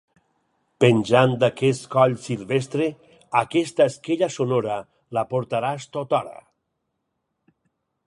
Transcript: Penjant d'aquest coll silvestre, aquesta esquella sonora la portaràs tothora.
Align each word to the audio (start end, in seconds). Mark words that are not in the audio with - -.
Penjant 0.83 1.35
d'aquest 1.43 1.85
coll 1.97 2.15
silvestre, 2.23 2.89
aquesta 3.43 3.89
esquella 3.93 4.33
sonora 4.39 4.81
la 5.19 5.29
portaràs 5.35 5.89
tothora. 5.99 6.39